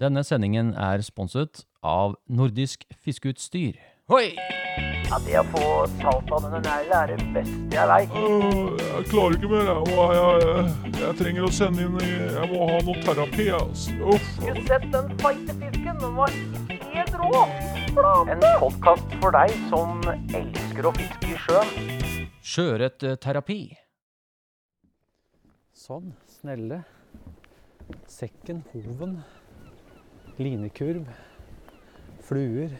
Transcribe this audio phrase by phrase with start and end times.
[0.00, 3.74] Denne sendingen er sponset av Nordisk Fiskeutstyr.
[4.08, 4.30] Hoi!
[5.10, 5.64] Ja, det å få
[5.98, 8.14] salt av denne neglen er det beste jeg veit.
[8.14, 9.68] Uh, Jeg klarer ikke mer.
[9.68, 13.46] Jeg, må, jeg, jeg, jeg trenger å sende inn Jeg må ha noe terapi.
[13.58, 13.96] Altså.
[14.14, 14.30] Uff.
[14.38, 15.98] Skulle sett den feite fisken.
[16.00, 16.32] Den var
[16.94, 17.42] helt rå.
[18.32, 22.30] En podkast for deg som elsker å fiske i sjøen.
[22.54, 23.58] Sjøørretterapi.
[25.76, 26.14] Sånn.
[26.40, 26.80] Snelle.
[28.08, 29.18] Sekken, hoven.
[30.40, 31.04] Linekurv.
[32.24, 32.72] Fluer.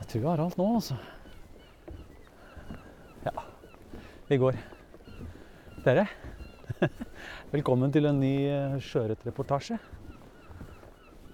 [0.00, 0.96] Jeg tror vi har alt nå, altså.
[3.22, 3.44] Ja,
[4.26, 4.58] vi går.
[5.84, 6.08] Dere,
[7.54, 9.78] velkommen til en ny eh, sjøørretreportasje.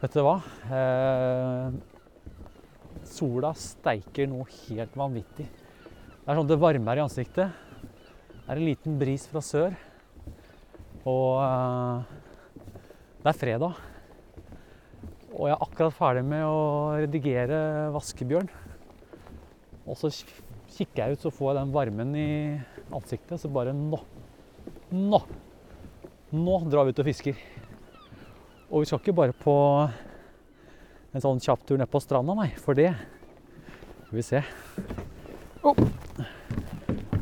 [0.03, 0.37] Vet dere hva?
[0.83, 1.81] Eh,
[3.09, 5.49] sola steiker noe helt vanvittig.
[5.49, 7.57] Det er sånn det varmer i ansiktet.
[7.81, 9.81] Det er en liten bris fra sør.
[11.09, 12.17] Og eh,
[13.25, 13.86] det er fredag.
[15.37, 16.61] Og jeg er akkurat ferdig med å
[16.97, 17.57] redigere
[17.93, 18.49] Vaskebjørn.
[19.87, 20.09] Og så
[20.73, 22.31] kikker jeg ut, så får jeg den varmen i
[22.97, 23.37] ansiktet.
[23.43, 24.01] Så bare nå,
[24.97, 25.21] nå,
[26.33, 27.37] nå drar vi ut og fisker.
[28.71, 29.57] Og vi skal ikke bare på
[31.13, 32.51] en sånn kjapp tur ned på stranda, nei.
[32.65, 32.95] For det
[34.07, 34.41] Skal vi se.
[35.67, 35.77] Oh.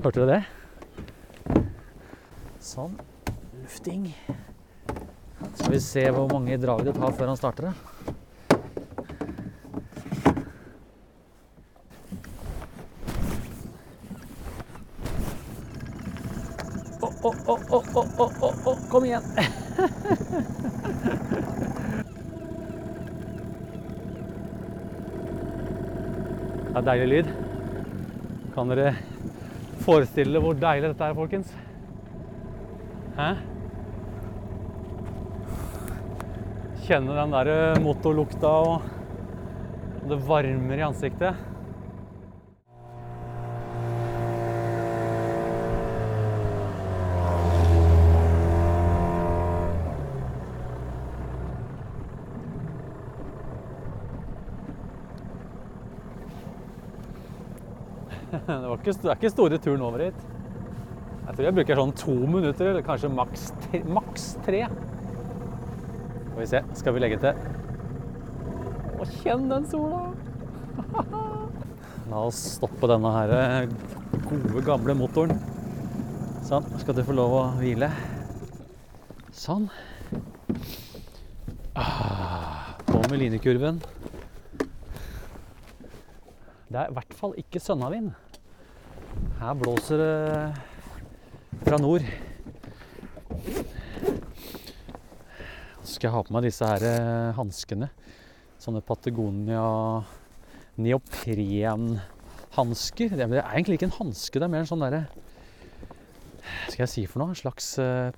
[0.05, 0.43] Hørte dere det?
[2.63, 2.95] Sånn.
[3.59, 4.11] Lufting.
[5.55, 7.75] Skal vi se hvor mange drag det tar før han starter det.
[17.05, 19.25] Å, å, å, å, å, å, å, å, kom igjen!
[26.75, 27.29] Det er deilig lyd.
[28.57, 28.97] Kan dere
[29.85, 31.53] forestille hvor deilig dette er, folkens?
[33.15, 33.29] Hæ?
[36.85, 38.91] Kjenne den der motorlukta og
[40.05, 41.39] og det varmer i ansiktet.
[58.65, 60.21] Det, ikke, det er ikke store turen over hit.
[61.25, 63.43] Jeg tror jeg bruker sånn to minutter, eller kanskje maks.
[63.93, 64.63] Maks tre.
[66.31, 67.43] Skal vi se, skal vi legge til.
[68.97, 70.01] Å, kjenn den sola!
[72.09, 73.69] La oss stoppe denne her
[74.31, 75.37] gode, gamle motoren.
[76.49, 77.93] Sånn, skal du få lov å hvile.
[79.37, 79.69] Sånn.
[81.77, 83.85] Ah, på med linekurven.
[86.73, 88.15] Det er i hvert fall ikke sønnavind.
[89.45, 90.17] Her blåser det
[91.67, 92.05] fra nord.
[95.85, 97.89] Så skal jeg ha på meg disse her eh, hanskene.
[98.63, 99.67] Sånne Patagonia
[100.81, 103.09] neoprenhansker.
[103.13, 105.05] Det er egentlig ikke en hanske, det er mer en sånn derre
[106.75, 107.33] skal jeg si for noe?
[107.33, 108.11] En slags eh,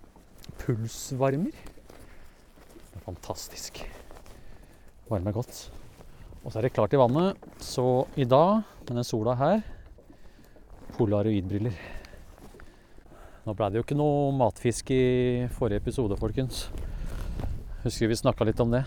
[0.62, 1.56] pulsvarmer.
[2.96, 3.82] Er fantastisk.
[5.10, 5.66] Varmer godt.
[6.42, 7.42] Og så er det klart i vannet.
[7.62, 9.60] Så i dag, med den sola her,
[10.96, 11.76] polaroidbriller.
[13.46, 16.64] Nå ble det jo ikke noe matfisk i forrige episode, folkens.
[17.84, 18.82] Husker vi snakka litt om det.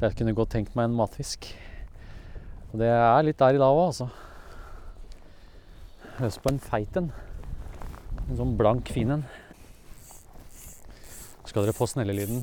[0.00, 1.46] Jeg kunne godt tenkt meg en matfisk.
[2.72, 4.08] Og det er litt der i dag òg, altså.
[6.18, 7.12] Høres på en feit en.
[8.26, 9.22] En sånn blank, fin en.
[11.46, 12.42] Skal dere få snellelyden?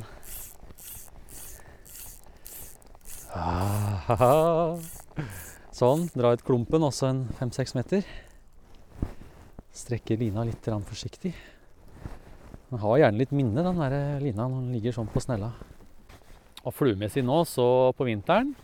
[3.36, 4.80] Ah,
[5.76, 6.08] sånn.
[6.16, 8.08] Dra ut klumpen, også en fem-seks meter.
[9.76, 11.34] Strekke lina litt forsiktig.
[12.70, 15.50] Den har gjerne litt minne, den der lina, når den ligger sånn på snella.
[16.64, 18.56] Og fluemessig nå, så på vinteren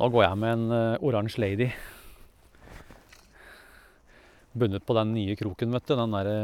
[0.00, 1.66] Nå går jeg med en eh, oransje lady.
[4.56, 5.92] Bundet på den nye kroken, vet du.
[5.98, 6.38] Den derre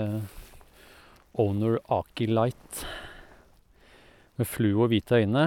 [1.40, 2.82] Owner Aki Light.
[4.36, 5.46] Med flue og hvite øyne.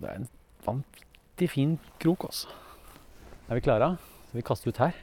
[0.00, 0.30] Det er en
[0.64, 2.48] vanvittig fin krok, altså.
[3.50, 3.92] Er vi klare?
[4.30, 4.96] Skal vi kaste ut her?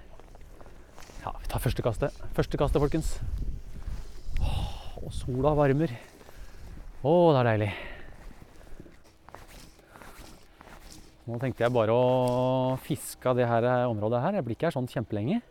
[1.27, 2.19] Ja, vi tar første kastet.
[2.37, 3.07] Første kastet, folkens.
[4.39, 4.69] Åh,
[5.01, 5.91] og sola varmer.
[7.03, 7.67] Å, det er deilig.
[11.27, 14.39] Nå tenkte jeg bare å fiske av det her området her.
[14.39, 15.41] Jeg blir ikke her sånn kjempelenge.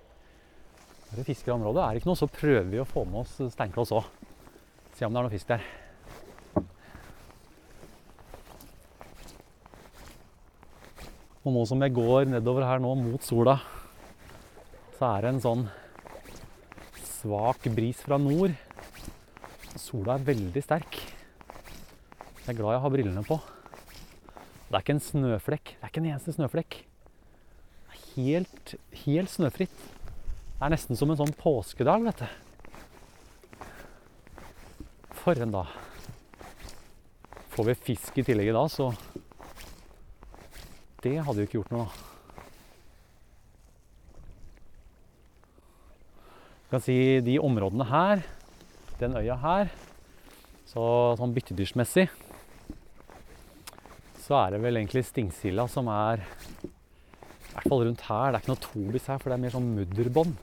[1.12, 3.92] Vi fisker området, er det ikke noe, så prøver vi å få med oss steinkloss
[4.00, 4.08] òg.
[4.96, 5.72] Se om det er noe fisk der.
[11.44, 13.60] Og nå som jeg går nedover her nå mot sola,
[14.96, 15.66] så er det en sånn
[17.04, 18.54] svak bris fra nord.
[19.76, 20.96] Sola er veldig sterk.
[22.46, 23.36] Jeg er glad jeg har brillene på.
[24.66, 25.74] Det er ikke en snøflekk.
[25.74, 26.78] Det er ikke en eneste snøflekk.
[26.80, 29.76] Det er helt, helt snøfritt.
[30.56, 32.28] Det er nesten som en sånn påskedag, vet du.
[35.20, 35.76] For en dag.
[37.52, 38.92] Får vi fisk i tillegg i dag, så
[41.04, 42.15] Det hadde jo ikke gjort noe.
[46.70, 48.22] Kan si de områdene her,
[48.98, 49.68] den øya her,
[50.66, 52.08] så sånn byttedyrsmessig
[54.26, 58.32] så er det vel egentlig Stingsilla som er I hvert fall rundt her.
[58.32, 60.34] Det er ikke noe tobis her, for det er mer sånn mudderbånd.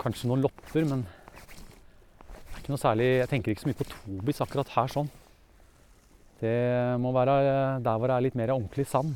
[0.00, 3.90] Kanskje noen lopper, men det er ikke noe særlig Jeg tenker ikke så mye på
[3.92, 5.12] tobis akkurat her sånn.
[6.40, 6.56] Det
[7.04, 7.36] må være
[7.84, 9.12] der hvor det er litt mer ordentlig sand.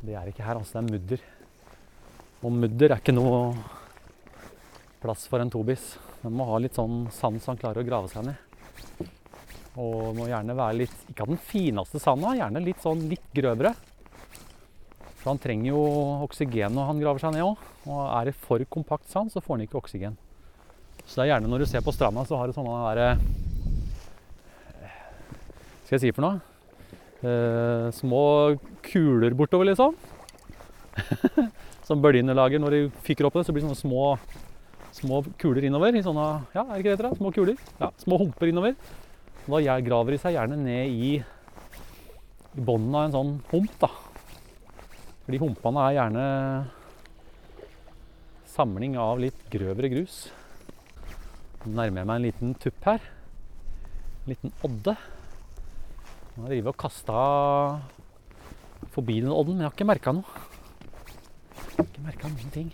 [0.00, 0.78] Det er ikke her, altså.
[0.78, 1.28] Det er mudder.
[2.46, 3.56] Og mudder er ikke noe
[5.02, 5.96] plass for en tobis.
[6.22, 9.08] Den må ha litt sånn sand som han klarer å grave seg ned.
[9.82, 13.74] Og må gjerne være litt Ikke av den fineste sanda, gjerne litt sånn litt grøvere.
[15.18, 15.82] For han trenger jo
[16.22, 17.66] oksygen når han graver seg ned òg.
[17.90, 20.14] Og er det for kompakt sand, så får han ikke oksygen.
[21.02, 23.10] Så det er gjerne når du ser på stranda, så har du sånne derre
[25.86, 26.38] Skal jeg si for noe?
[27.26, 28.22] Eh, små
[28.86, 29.98] kuler bortover, liksom.
[31.86, 34.06] Som bølgene lager når de fyker opp det, så blir det sånne små,
[34.96, 35.94] små kuler innover.
[35.94, 36.24] I sånne,
[36.56, 37.18] ja, er det ikke det heter?
[37.20, 37.60] Små kuler.
[37.78, 38.74] Ja, små humper innover.
[39.46, 43.92] Og da graver de seg gjerne ned i, i bunnen av en sånn hump, da.
[45.22, 46.24] For de humpene er gjerne
[48.56, 50.24] samling av litt grøvere grus.
[51.62, 53.06] Nå nærmer jeg meg en liten tupp her.
[54.24, 54.96] En liten odde.
[56.34, 57.22] Nå har jeg og kasta
[58.94, 60.46] forbi den odden, men jeg har ikke merka noe.
[61.76, 62.68] Jeg ikke merka noen ting.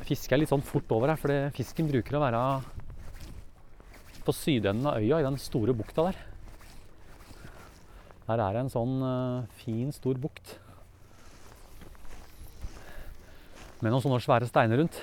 [0.00, 2.40] Jeg fisker litt sånn fort over her, for fisken bruker å være
[4.26, 6.18] på sydenden av øya, i den store bukta der.
[8.26, 10.56] Der er det en sånn uh, fin, stor bukt.
[13.80, 14.98] Med noen sånne svære steiner rundt.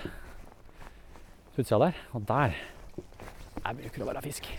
[1.55, 2.03] På utsida der.
[2.11, 2.59] Og der
[3.57, 4.51] Der bruker det å være fisk.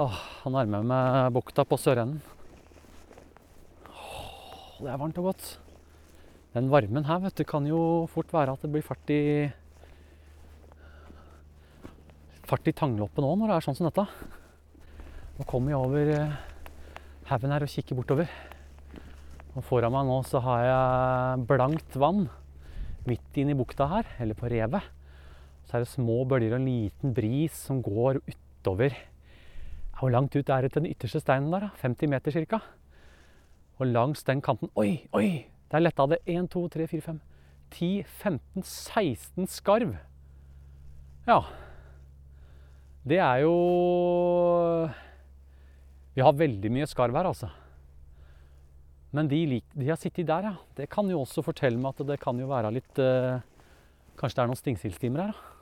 [0.00, 2.20] Åh, han nærmer meg bukta på sørenden.
[3.88, 5.50] Åh, det er varmt og godt.
[6.50, 9.22] Den varmen her vet du, kan jo fort være at det blir fart i
[12.50, 14.02] fart i tangloppen òg når det er sånn som dette.
[15.38, 16.32] Nå kommer jeg over eh,
[17.30, 18.32] haugen her og kikker bortover.
[19.54, 22.26] Og foran meg nå så har jeg blankt vann
[23.06, 24.90] midt inne i bukta her, eller på revet.
[25.68, 28.98] Så er det små bølger og en liten bris som går utover.
[30.00, 31.70] Hvor langt ut er det til den ytterste steinen der?
[31.78, 32.62] 50 meter ca.
[33.78, 35.46] Og langs den kanten Oi, oi!
[35.70, 37.20] Der letta det 1, 2, 3, 4, 5,
[37.70, 39.94] 10, 15, 16 skarv.
[41.28, 41.44] Ja.
[43.06, 43.54] Det er jo
[46.14, 47.48] Vi har veldig mye skarv her, altså.
[49.14, 50.54] Men de, de, har sittet der, ja.
[50.76, 53.38] Det kan jo også fortelle meg at det kan jo være litt uh,
[54.18, 55.56] Kanskje det er noen stingsildstimer her, da.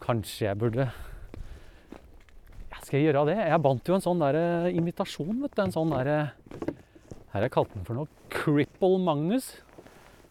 [0.00, 3.36] Kanskje jeg burde ja, Skal jeg gjøre det?
[3.50, 5.64] Jeg bandt jo en sånn der uh, invitasjon, vet du.
[5.66, 6.69] En sånn derre uh,
[7.30, 9.52] Her har jeg kalt den for noe Cripple Magnus.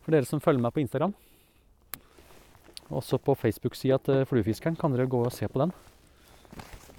[0.03, 1.13] For dere som følger meg på Instagram.
[2.91, 5.71] Også på Facebook-sida til Fluefiskeren kan dere gå og se på den.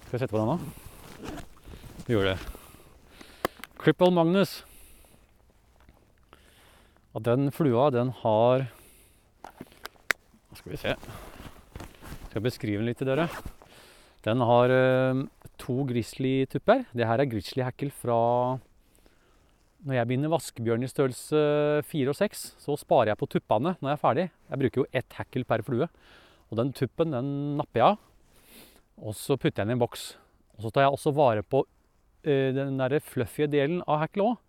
[0.07, 1.35] Skal vi sette på den nå?
[2.07, 2.39] Vi gjør det.
[3.77, 4.63] Cripple Magnus.
[7.13, 8.71] Og den flua, den har
[9.45, 10.97] Hva skal vi se
[12.31, 13.29] Skal beskrive den litt til dere.
[14.25, 15.23] Den har uh,
[15.61, 16.87] to grizzly-tupper.
[16.97, 18.21] Det her er grizzly hackle fra
[19.87, 21.41] når jeg binder vaskebjørn i størrelse
[21.89, 24.27] 4 og 6, så sparer jeg på tuppene når jeg er ferdig.
[24.51, 25.89] Jeg bruker jo ett hackel per flue.
[26.51, 27.99] Og den tuppen den napper jeg av.
[29.01, 30.05] Og så putter jeg den i en boks.
[30.59, 34.47] Og så tar jeg også vare på uh, den der fluffy delen av hackelet òg.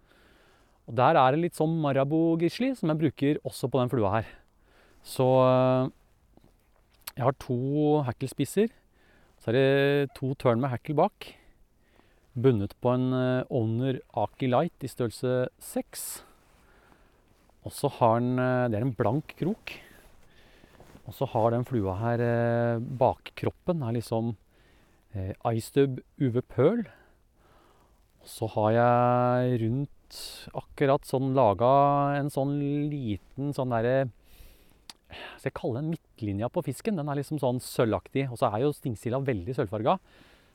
[0.90, 4.32] Og der er det litt sånn marabou-grizzly som jeg bruker også på den flua her.
[5.08, 5.88] Så uh,
[7.16, 8.74] jeg har to hackelspisser.
[9.40, 11.32] Så er det to tørn med hackel bak
[12.36, 16.04] bundet på en eh, Owner Aki Light i størrelse 6.
[17.68, 19.76] Og så har den eh, Det er en blank krok.
[21.10, 24.36] Og så har den flua her eh, bakkroppen er liksom
[25.14, 26.86] eh, iStub UV Pearl.
[28.22, 30.18] Og så har jeg rundt
[30.58, 31.72] akkurat sånn laga
[32.20, 32.58] en sånn
[32.92, 34.10] liten sånn derre
[35.40, 37.00] Skal jeg kalle den midtlinja på fisken?
[37.00, 38.30] Den er liksom sånn sølvaktig.
[38.32, 39.98] Og så er jo stingsila veldig sølvfarga.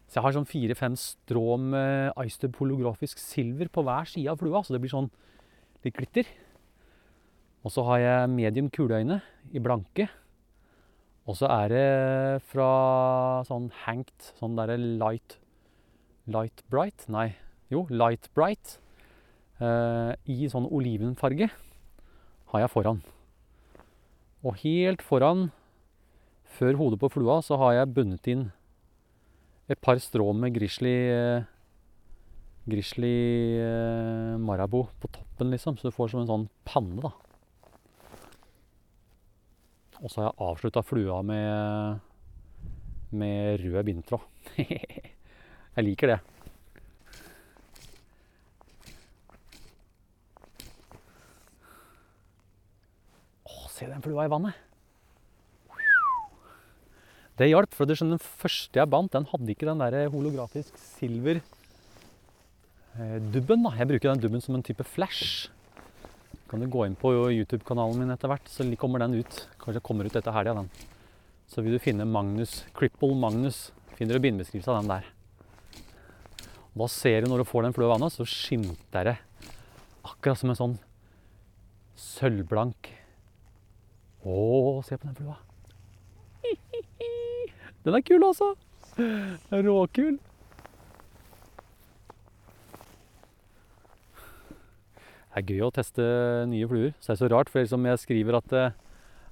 [0.07, 4.63] Så jeg har sånn fire-fem strå med Eistub holografisk silver på hver side av flua,
[4.63, 5.11] så det blir sånn
[5.83, 6.29] litt glitter.
[7.67, 9.19] Og så har jeg medium kuleøyne
[9.51, 10.07] i blanke.
[11.27, 11.87] Og så er det
[12.53, 12.71] fra
[13.49, 15.41] sånn Hankt, sånn derre light
[16.27, 17.05] Light bright?
[17.11, 17.37] Nei,
[17.71, 18.79] jo, light bright.
[19.63, 21.47] eh, I sånn olivenfarge
[22.51, 22.99] har jeg foran.
[24.43, 25.53] Og helt foran,
[26.59, 28.45] før hodet på flua, så har jeg bundet inn
[29.69, 31.47] et par strå med grizzly eh,
[32.67, 37.13] Grizzly eh, Marabou på toppen, liksom, så du får som en sånn panne, da.
[40.03, 42.01] Og så har jeg avslutta flua med,
[43.15, 44.27] med rød bindtråd.
[45.77, 46.19] jeg liker det.
[53.47, 54.67] Å, se den flua i vannet!
[57.37, 60.79] Det hjalp, for du skjønner, den første jeg bandt, den hadde ikke den der holografisk
[60.97, 61.43] silver
[62.97, 63.73] eh, da.
[63.77, 65.51] Jeg bruker den dubben som en type flash.
[66.49, 69.41] Kan du gå inn på YouTube-kanalen min etter hvert, så kommer den ut.
[69.61, 70.71] Kanskje kommer ut etter helga, den.
[71.51, 73.71] Så vil du finne Magnus, Cripple Magnus.
[73.99, 75.13] Finner du bindebeskrivelse av den der.
[76.73, 79.17] Og da ser du når du får den flua i vannet, så skimter det
[80.07, 80.79] akkurat som en sånn
[81.97, 82.93] sølvblank
[84.27, 84.37] Å,
[84.85, 85.37] se på den flua.
[87.87, 88.49] Den er kul, altså.
[89.53, 90.17] Råkul.
[95.37, 96.03] Det er gøy å teste
[96.51, 96.97] nye fluer.
[96.99, 98.75] Så det er så rart, for liksom jeg skriver at eh,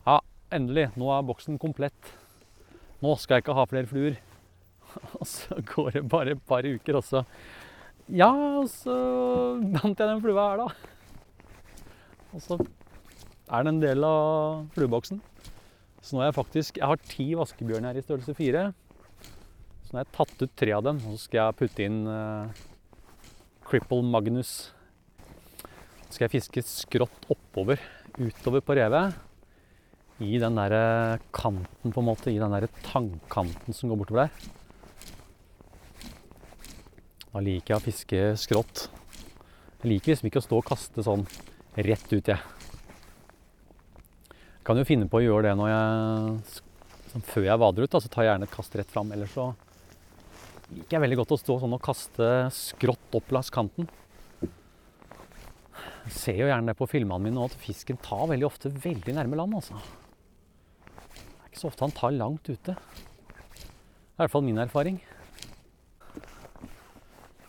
[0.07, 0.17] ja,
[0.55, 2.13] endelig, nå er boksen komplett.
[3.03, 4.23] Nå skal jeg ikke ha flere fluer.
[5.19, 7.25] Og så går det bare et par uker, og så
[8.07, 8.31] Ja,
[8.61, 8.95] og så
[9.59, 10.69] bandt jeg den flua her, da.
[12.37, 15.25] Og så er det en del av flueboksen.
[16.05, 18.69] Så nå har jeg faktisk Jeg har ti vaskebjørn her i størrelse fire.
[19.85, 22.01] Så nå har jeg tatt ut tre av dem, og så skal jeg putte inn
[22.11, 22.65] eh,
[23.65, 24.57] Cripple Magnus
[26.15, 27.81] skal jeg fiske skrått oppover,
[28.15, 29.17] utover på revet.
[30.23, 32.31] I den der kanten, på en måte.
[32.31, 34.53] I den der tangkanten som går bortover der.
[37.33, 38.85] Da liker jeg å fiske skrått.
[39.83, 41.27] Jeg liker liksom ikke å stå og kaste sånn
[41.75, 42.39] rett ut, jeg.
[42.39, 42.64] Jeg
[44.65, 46.63] kan jo finne på å gjøre det når jeg
[47.15, 49.13] sånn før jeg vader ut, da, så tar jeg gjerne et kast rett fram.
[49.15, 49.51] Ellers så
[50.75, 53.87] liker jeg veldig godt å stå sånn og kaste skrått opp langs kanten.
[56.05, 59.39] Jeg ser jo gjerne det på filmene mine at fisken tar veldig ofte veldig nærme
[59.39, 59.55] land.
[59.61, 59.79] altså.
[61.15, 62.75] Det er ikke så ofte han tar langt ute.
[62.75, 64.99] Det er i hvert fall min erfaring.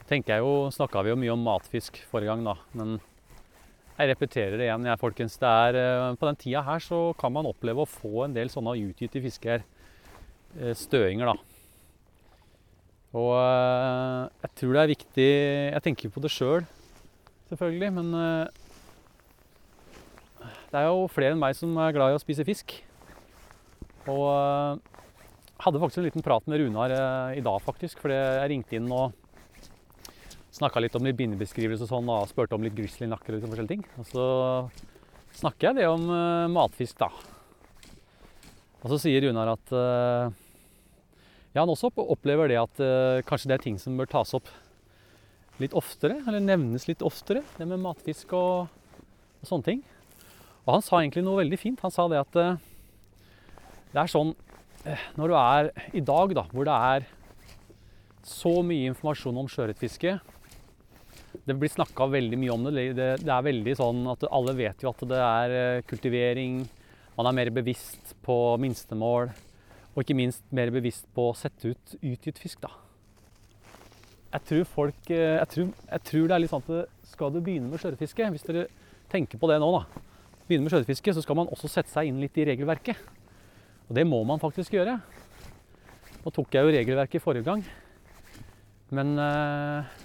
[0.06, 2.56] Tenker jeg jo, Snakka vi jo mye om matfisk forrige gang, da.
[2.78, 3.00] Men
[3.96, 4.88] jeg repeterer det igjen.
[4.90, 8.26] Jeg, folkens, det er, eh, på den tida her så kan man oppleve å få
[8.26, 9.64] en del sånne utgitte fisker.
[10.60, 11.36] eh, Støinger, da.
[13.16, 15.30] Og eh, jeg tror det er viktig
[15.72, 16.66] Jeg tenker på det sjøl,
[17.48, 18.12] selvfølgelig, men
[20.72, 22.74] det er jo flere enn meg som er glad i å spise fisk.
[24.12, 26.92] Og jeg hadde faktisk en liten prat med Runar
[27.32, 28.02] i dag, faktisk.
[28.04, 29.16] Fordi jeg ringte inn og
[30.56, 33.74] snakka litt om litt bindebeskrivelse og sånn, og spurte om litt grizzlynakker og litt forskjellige
[33.74, 33.86] ting.
[34.00, 34.26] Og så
[35.42, 37.10] snakker jeg det om uh, matfisk, da.
[38.84, 40.30] Og så sier Runar at uh,
[41.56, 44.52] ja, han også opplever det at uh, kanskje det er ting som bør tas opp
[45.60, 48.72] litt oftere, eller nevnes litt oftere, det med matfisk og,
[49.42, 49.84] og sånne ting.
[50.66, 51.84] Og han sa egentlig noe veldig fint.
[51.84, 52.40] Han sa det at
[53.94, 54.34] det er sånn
[55.16, 57.06] Når du er i dag, da, hvor det er
[58.26, 60.16] så mye informasjon om sjøørretfiske
[61.46, 62.86] Det blir snakka veldig mye om det.
[62.98, 63.10] det.
[63.24, 66.64] Det er veldig sånn at alle vet jo at det er eh, kultivering.
[67.18, 69.34] Man er mer bevisst på minstemål.
[69.96, 72.74] Og ikke minst mer bevisst på å sette ut utgitt fisk, da.
[74.36, 77.40] Jeg tror folk eh, jeg tror, jeg tror det er litt sånn at skal du
[77.40, 78.66] begynne med skjørefiske, hvis dere
[79.12, 80.04] tenker på det nå, da.
[80.50, 83.00] Begynne med skjørefiske, så skal man også sette seg inn litt i regelverket.
[83.88, 84.98] Og det må man faktisk gjøre.
[86.26, 87.64] Nå tok jeg jo regelverket i forrige gang.
[88.94, 89.96] Men eh,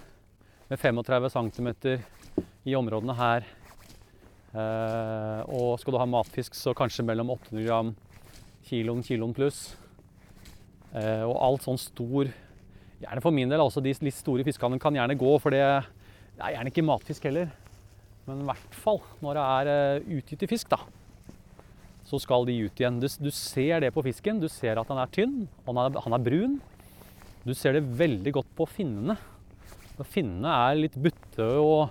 [0.70, 1.68] med 35 cm
[2.68, 3.46] i områdene her
[4.54, 7.90] eh, Og skal du ha matfisk, så kanskje mellom 800 gram
[8.68, 9.72] kiloen, kiloen pluss.
[10.94, 12.30] Eh, og alt sånn stor
[13.00, 16.52] Gjerne for min del, altså de litt store fiskene kan gjerne gå, for det, er
[16.52, 17.48] gjerne ikke matfisk heller.
[18.26, 20.82] Men i hvert fall når det er utgitt i fisk, da.
[22.04, 22.98] Så skal de ut igjen.
[23.00, 24.36] Du, du ser det på fisken.
[24.42, 26.58] Du ser at han er tynn, han er, han er brun.
[27.46, 29.16] Du ser det veldig godt på finnene.
[30.00, 31.90] Og finnene er litt butte og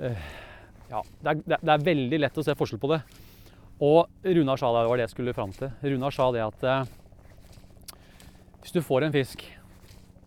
[0.00, 0.24] uh,
[0.92, 2.98] Ja, det er, det, er- veldig lett å se forskjell på det.
[3.82, 5.72] Og Runar sa det var det jeg skulle fram til.
[5.80, 6.90] Runar sa det at uh,
[8.62, 9.40] hvis du får en fisk,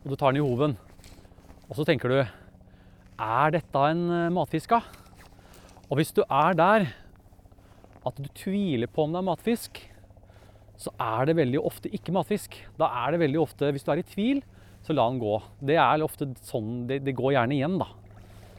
[0.04, 0.74] og du tar den i hoven,
[1.70, 4.82] og så tenker du Er dette en eh, matfisk, da?
[5.88, 6.88] Og hvis du er der
[8.06, 9.80] at du tviler på om det er matfisk,
[10.78, 12.58] så er det veldig ofte ikke matfisk.
[12.78, 14.44] Da er det veldig ofte, hvis du er i tvil,
[14.86, 15.38] så la den gå.
[15.66, 17.90] Det er ofte sånn, det, det går gjerne igjen, da.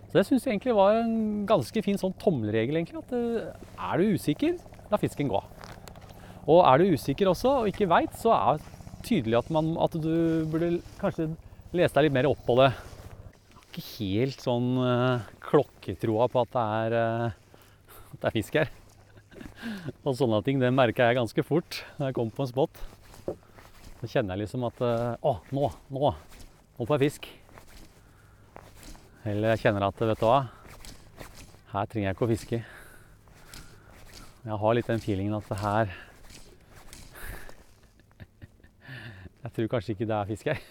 [0.07, 3.03] Så det syns jeg egentlig var en ganske fin sånn tommelregel, egentlig.
[3.03, 4.57] At eh, er du usikker,
[4.91, 5.43] la fisken gå.
[6.47, 8.75] Og er du usikker også og ikke veit, så er det
[9.07, 11.29] tydelig at, man, at du burde kanskje
[11.77, 12.71] lese deg litt mer opp på det.
[13.67, 18.73] Ikke helt sånn uh, klokketroa på at det er, uh, at det er fisk her.
[20.07, 22.83] Og sånne ting, det merka jeg ganske fort når jeg kom på en spot.
[24.07, 26.11] Så kjenner jeg liksom at uh, Å, nå, nå,
[26.79, 27.25] nå får jeg fisk.
[29.27, 30.37] Eller jeg kjenner at vet du hva,
[31.73, 32.61] her trenger jeg ikke å fiske.
[34.47, 35.91] Jeg har litt den feelingen at det her
[39.43, 40.63] Jeg tror kanskje ikke det er fisk her.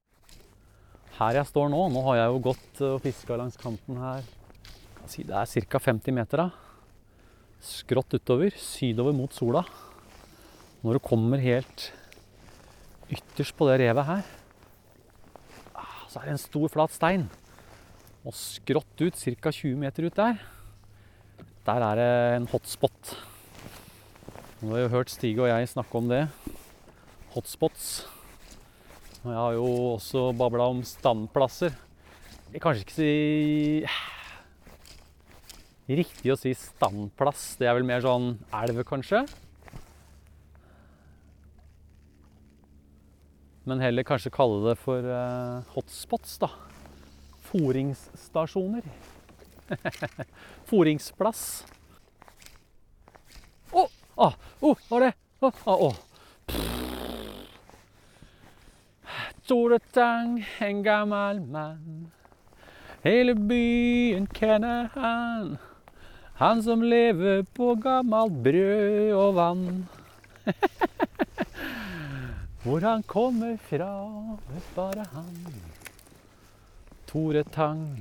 [1.20, 4.26] Her jeg står nå, nå har jeg jo gått og fiska langs kanten her
[5.14, 5.78] Det er ca.
[5.80, 6.42] 50 meter.
[6.42, 6.50] da.
[7.62, 9.62] Skrått utover, sydover mot sola.
[10.82, 11.86] Når du kommer helt
[13.12, 14.24] ytterst på det revet her,
[15.76, 17.28] ah, så er det en stor, flat stein.
[18.26, 19.52] Og skrått ut, ca.
[19.54, 20.40] 20 meter ut der,
[21.66, 23.16] der er det en hotspot.
[24.62, 26.24] Nå har jo hørt Stig og jeg snakke om det.
[27.34, 28.06] Hotspots.
[29.20, 31.74] Og jeg har jo også babla om standplasser.
[32.52, 33.12] Jeg kan kanskje ikke si
[35.86, 37.54] Riktig å si standplass.
[37.60, 39.20] Det er vel mer sånn elv, kanskje.
[43.66, 46.52] Men heller kanskje kalle det for uh, hotspots, da.
[47.48, 48.86] Foringsstasjoner.
[50.70, 51.64] Foringsplass.
[53.72, 53.82] Å!
[53.82, 53.88] Oh,
[54.22, 55.12] ah, oh, var det?
[55.42, 55.96] Oh, ah, oh.
[59.46, 62.12] Storetang, en gammel mann.
[63.02, 65.56] Hele byen kjenner han.
[66.38, 69.68] Han som lever på gammelt brød og vann.
[72.66, 73.88] Hvor han kommer fra,
[74.50, 75.34] vet bare han.
[77.06, 78.00] Tore Tang.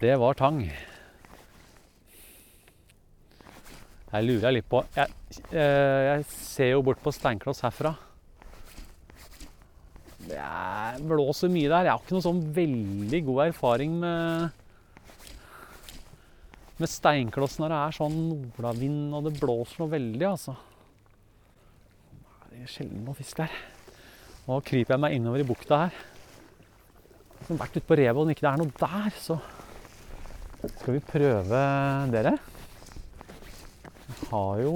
[0.00, 0.62] Det var tang.
[4.14, 5.12] Jeg lurer litt på Jeg,
[5.52, 7.92] eh, jeg ser jo bort på Steinkloss herfra.
[10.26, 10.46] Det
[11.04, 11.90] blåser mye der.
[11.90, 14.62] Jeg har ikke noe sånn veldig god erfaring med
[16.76, 20.56] med steinkloss når det er sånn nordavind og det blåser noe veldig, altså.
[22.56, 23.52] Det er sjelden noe fisk der.
[24.46, 25.96] Nå kryper jeg meg innover i bukta her.
[27.36, 29.36] Jeg har vært ute på revet, og om ikke det er noe der, så
[30.78, 31.60] skal vi prøve
[32.14, 32.32] dere.
[34.06, 34.72] Jeg har jo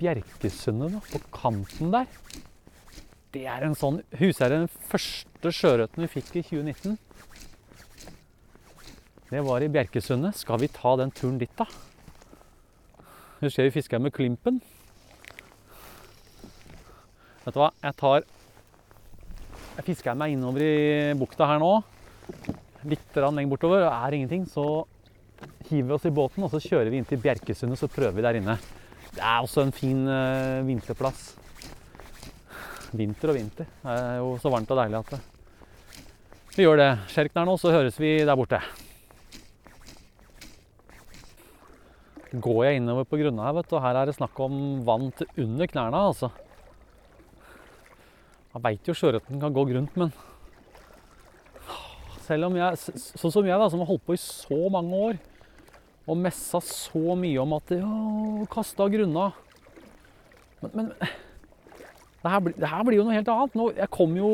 [0.00, 2.10] Bjerkesundet på kanten der.
[3.30, 6.98] Det er en sånn Huset er den første sjørøtten vi fikk i 2019.
[9.30, 10.42] Det var i Bjerkesundet.
[10.42, 11.70] Skal vi ta den turen dit, da?
[13.38, 14.58] Husker vi fiska med Klimpen.
[17.42, 18.24] Vet du hva, jeg tar
[19.76, 21.72] Jeg fisker meg innover i bukta her nå.
[22.86, 23.86] Litt lenger bortover.
[23.86, 24.84] Og er ingenting, så
[25.68, 28.26] hiver vi oss i båten og så kjører vi inn til Bjerkesundet så prøver vi
[28.26, 28.58] der inne.
[29.12, 31.32] Det er også en fin uh, vinterplass.
[32.92, 33.68] Vinter og vinter.
[33.82, 35.20] Det er jo så varmt og deilig at det.
[36.56, 36.92] vi gjør det.
[37.10, 38.62] Skjerk der nå, så høres vi der borte.
[42.32, 44.54] går jeg innover på grunna her, vet du, og her er det snakk om
[44.86, 46.06] vann til under knærne.
[46.12, 46.30] altså.
[48.52, 50.12] Jeg veit jo sjøørreten kan gå grunt, men
[52.22, 55.20] selv om jeg, sånn som jeg, da, som har holdt på i så mange år
[56.02, 57.92] og messa så mye om at ja,
[58.50, 59.30] kasta grunna
[60.62, 63.54] Men, men det, her, det, her, blir jo noe helt annet.
[63.58, 64.28] Nå, jeg kom jo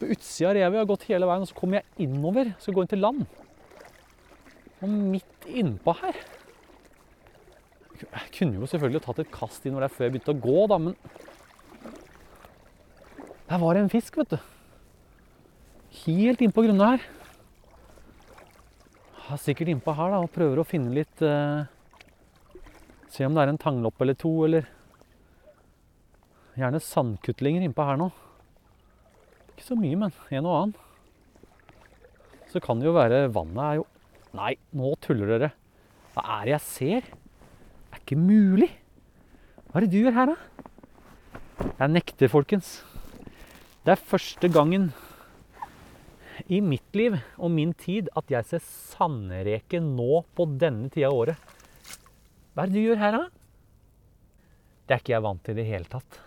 [0.00, 2.50] på utsida av revet, jeg har gått hele veien, og så kommer jeg innover.
[2.58, 3.20] Skal gå inn til land.
[4.80, 6.18] Og midt innpå her
[8.00, 10.78] jeg kunne jo selvfølgelig tatt et kast innover der før jeg begynte å gå, da,
[10.80, 10.94] men
[13.50, 14.38] Der var det en fisk, vet du.
[16.04, 17.06] Helt innpå grunna her.
[19.26, 21.66] Jeg er sikkert innpå her da, og prøver å finne litt eh,
[23.10, 24.68] Se om det er en tanglopp eller to, eller
[26.60, 28.06] Gjerne sandkutlinger innpå her nå.
[29.50, 30.76] Ikke så mye, men en og annen.
[32.50, 33.86] Så kan det jo være Vannet er jo
[34.38, 35.50] Nei, nå tuller dere.
[36.14, 37.10] Hva er det jeg ser?
[37.10, 38.70] Det er ikke mulig!
[39.66, 41.66] Hva er det du gjør her, da?
[41.80, 42.76] Jeg nekter, folkens.
[43.80, 44.90] Det er første gangen
[46.52, 51.16] i mitt liv og min tid at jeg ser sandreke nå på denne tida av
[51.22, 51.54] året.
[52.52, 53.24] Hva er det du gjør her, da?
[54.84, 56.20] Det er ikke jeg vant til i det hele tatt.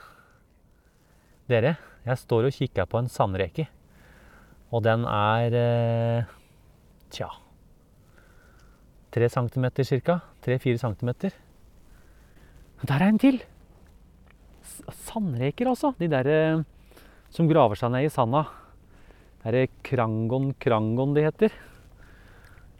[1.52, 1.76] Dere,
[2.08, 3.68] jeg står og kikker på en sandreke.
[4.74, 6.36] Og den er eh,
[7.14, 7.30] tja
[9.14, 10.16] Tre centimeter ca.
[10.42, 11.36] Tre-fire centimeter.
[12.82, 13.44] Der er en til!
[15.06, 15.92] sandreker, altså.
[16.00, 16.64] De derre
[17.34, 18.46] som graver seg ned i sanda.
[19.44, 21.54] Herre krangon krangon de heter.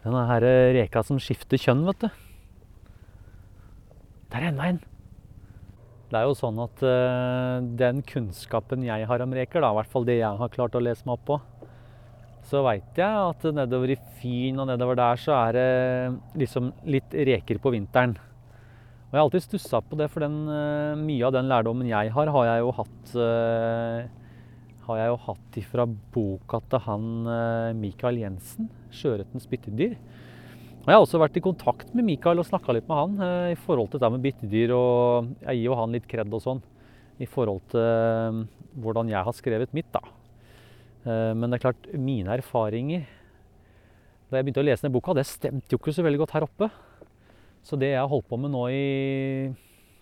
[0.04, 0.44] Denne her
[0.76, 2.10] reka som skifter kjønn, vet du.
[4.30, 4.82] Det er enda en.
[6.10, 9.90] Det er jo sånn at uh, den kunnskapen jeg har om reker, da, i hvert
[9.90, 11.38] fall det jeg har klart å lese meg opp på,
[12.44, 17.16] så veit jeg at nedover i Fyn og nedover der så er det liksom litt
[17.16, 18.14] reker på vinteren.
[18.18, 22.12] Og jeg har alltid stussa på det, for den, uh, mye av den lærdommen jeg
[22.14, 24.12] har, har jeg jo hatt eh,
[24.84, 29.96] har jeg jo hatt ifra boka til han Michael Mikael Jensen, 'Sjøørretens byttedyr'.
[30.84, 33.52] Og jeg har også vært i kontakt med Mikael og snakka litt med han eh,
[33.54, 34.72] i forhold til det med byttedyr.
[34.76, 36.60] Og jeg gir jo han litt kred og sånn
[37.16, 38.40] i forhold til eh,
[38.84, 40.02] hvordan jeg har skrevet mitt, da.
[41.08, 43.06] Eh, men det er klart, mine erfaringer
[44.28, 46.44] da jeg begynte å lese den boka, det stemte jo ikke så veldig godt her
[46.44, 46.68] oppe.
[47.64, 48.84] Så det jeg har holdt på med nå i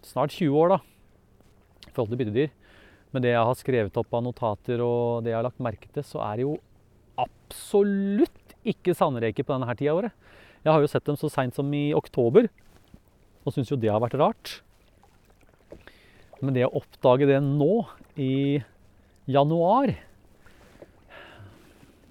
[0.02, 0.78] snart 20 år, da,
[1.84, 2.50] i forhold til byttedyr,
[3.12, 6.04] med det jeg har skrevet opp av notater og det jeg har lagt merke til,
[6.06, 6.56] så er det jo
[7.20, 10.18] absolutt ikke sandreker på denne tida av året.
[10.62, 12.46] Jeg har jo sett dem så seint som i oktober,
[13.42, 14.52] og syns jo det har vært rart.
[16.42, 17.84] Men det å oppdage det nå,
[18.18, 18.60] i
[19.30, 19.94] januar,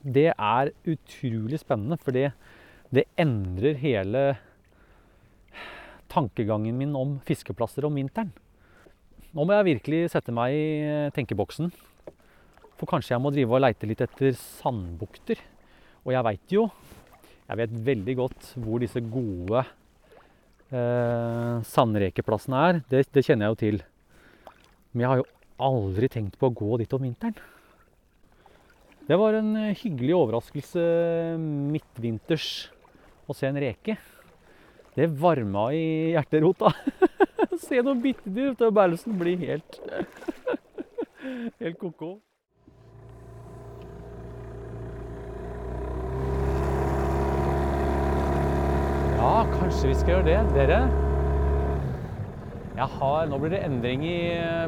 [0.01, 1.99] det er utrolig spennende.
[2.01, 2.31] For det,
[2.89, 4.23] det endrer hele
[6.11, 8.31] tankegangen min om fiskeplasser om vinteren.
[9.31, 11.69] Nå må jeg virkelig sette meg i tenkeboksen.
[12.75, 15.39] For kanskje jeg må drive og leite litt etter sandbukter.
[16.03, 16.65] Og jeg veit jo
[17.51, 19.61] Jeg vet veldig godt hvor disse gode
[20.71, 22.77] eh, sandrekeplassene er.
[22.87, 23.81] Det, det kjenner jeg jo til.
[24.91, 25.27] Men jeg har jo
[25.67, 27.35] aldri tenkt på å gå dit om vinteren.
[29.07, 30.85] Det var en eh, hyggelig overraskelse
[31.73, 32.47] midtvinters
[33.27, 33.97] å se en reke.
[34.95, 36.71] Det varma i hjerterota.
[37.61, 39.79] se noen byttedyr ute av bærelsen blir helt
[41.61, 42.15] Helt ko-ko.
[49.21, 50.39] Ja, kanskje vi skal gjøre det.
[50.55, 50.79] Dere,
[52.89, 54.17] har, nå blir det endring i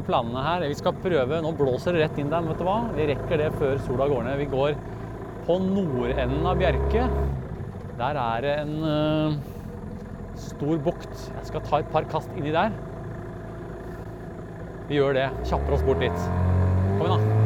[0.06, 0.66] planene her.
[0.70, 2.76] Vi skal prøve Nå blåser det rett inn der, vet du hva?
[2.94, 4.38] Vi rekker det før sola går ned.
[4.44, 4.76] Vi går
[5.48, 7.08] på nordenden av Bjerke.
[7.98, 9.53] Der er det en uh,
[10.40, 11.14] stor bukt.
[11.36, 12.74] Jeg skal ta et par kast inni der.
[14.88, 15.30] Vi gjør det.
[15.48, 16.20] Kjapper oss bort litt.
[16.98, 17.40] Kom igjen, da.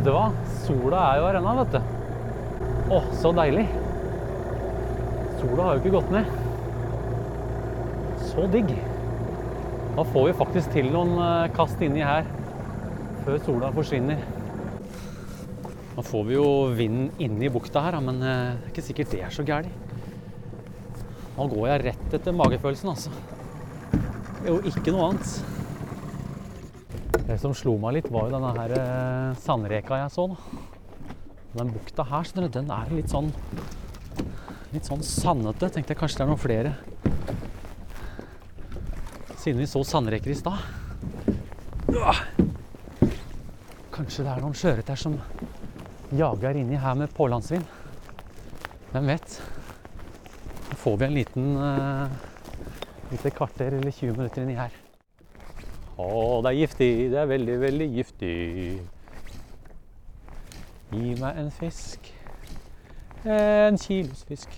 [0.00, 0.30] Vet du hva?
[0.62, 1.80] Sola er jo her ennå, vet du.
[2.90, 3.68] Å, så deilig.
[5.40, 6.26] Sola har jo ikke gått ned.
[8.28, 8.74] Så digg.
[9.94, 12.28] Da får vi faktisk til noen eh, kast inni her
[13.24, 14.20] før sola forsvinner.
[15.96, 19.22] Nå får vi jo vind inni bukta her, men eh, det er ikke sikkert det
[19.24, 19.96] er så gærent.
[21.38, 23.10] Nå går jeg rett etter magefølelsen, altså.
[24.42, 25.28] Det er jo ikke noe annet.
[27.30, 30.28] Det som slo meg litt, var jo denne her eh, sandreka jeg så.
[30.34, 30.36] da.
[31.56, 32.28] Den bukta her,
[32.60, 33.32] den er litt sånn
[34.74, 35.70] litt sånn sandete.
[35.74, 36.74] Tenkte jeg kanskje det er noen flere.
[39.40, 40.58] Siden vi så sandreker i stad.
[43.94, 45.16] Kanskje det er noen sjøørret der som
[46.16, 47.66] jager inni her med pålandsvind.
[48.90, 49.40] Hvem vet?
[50.70, 52.06] Da får vi en liten uh,
[53.10, 54.74] lite kvarter eller 20 minutter inni her.
[56.00, 56.06] Å,
[56.44, 56.90] det er giftig.
[57.12, 58.32] Det er veldig, veldig giftig.
[60.94, 62.10] Gi meg en fisk.
[63.24, 64.48] En kilos fisk.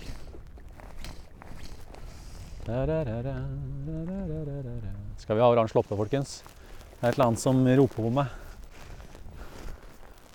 [5.19, 6.37] Skal vi ha oransje loppe, folkens?
[6.95, 8.31] Det er et eller annet som roper på meg.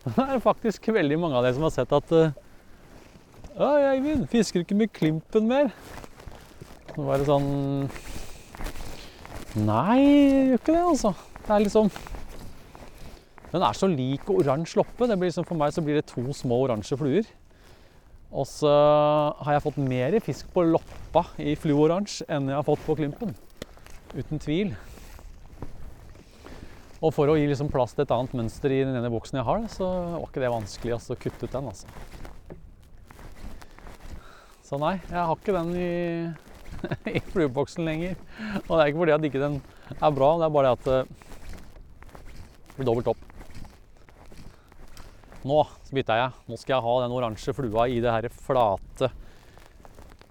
[0.13, 2.37] Det er faktisk veldig mange av dere som har sett at uh,
[3.59, 5.73] Oi, Eivind, fisker du ikke med klimpen mer?
[6.93, 7.49] Så var det sånn
[9.65, 11.15] Nei, jeg gjør ikke det, altså.
[11.41, 11.91] Det er liksom
[13.55, 15.09] Den er så lik oransje loppe.
[15.09, 17.25] Liksom, for meg så blir det to små oransje fluer.
[18.29, 18.71] Og så
[19.41, 23.33] har jeg fått mer fisk på loppa i fluoransje enn jeg har fått på klympen,
[24.13, 24.73] Uten tvil.
[26.99, 29.47] Og for å gi liksom plass til et annet mønster i den ene boksen jeg
[29.47, 29.87] har, så
[30.17, 31.69] var ikke det vanskelig altså, å kutte ut den.
[31.71, 31.87] altså.
[34.67, 35.93] Så nei, jeg har ikke den i,
[37.21, 38.19] i flueboksen lenger.
[38.67, 39.61] Og det er ikke fordi at ikke den
[39.95, 40.99] er bra, det er bare det at det
[42.77, 43.38] blir dobbelt opp.
[45.47, 45.63] Nå
[45.95, 46.35] bytta jeg.
[46.51, 49.11] Nå skal jeg ha den oransje flua i det her flate